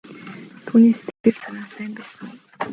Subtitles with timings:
[0.65, 2.35] Түүний сэтгэл санаа сайн байсан уу?